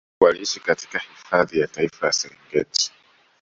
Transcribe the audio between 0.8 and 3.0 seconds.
hifadhi ya Taifa ya Serengeti